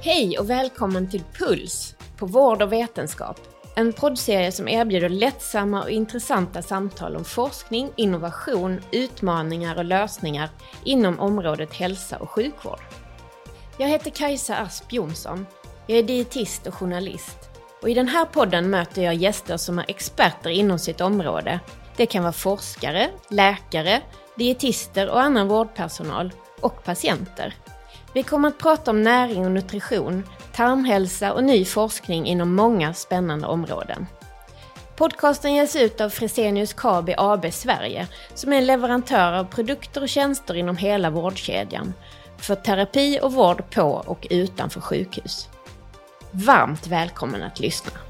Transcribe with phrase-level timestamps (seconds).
[0.00, 3.40] Hej och välkommen till Puls på Vård och vetenskap.
[3.74, 10.50] En poddserie som erbjuder lättsamma och intressanta samtal om forskning, innovation, utmaningar och lösningar
[10.84, 12.80] inom området hälsa och sjukvård.
[13.78, 15.46] Jag heter Kajsa Asp Jonsson.
[15.86, 17.38] Jag är dietist och journalist.
[17.82, 21.60] Och I den här podden möter jag gäster som är experter inom sitt område.
[21.96, 24.02] Det kan vara forskare, läkare,
[24.36, 27.54] dietister och annan vårdpersonal och patienter.
[28.12, 33.46] Vi kommer att prata om näring och nutrition, tarmhälsa och ny forskning inom många spännande
[33.46, 34.06] områden.
[34.96, 40.08] Podcasten ges ut av Fresenius Kabi AB Sverige som är en leverantör av produkter och
[40.08, 41.94] tjänster inom hela vårdkedjan
[42.38, 45.48] för terapi och vård på och utanför sjukhus.
[46.30, 48.07] Varmt välkommen att lyssna!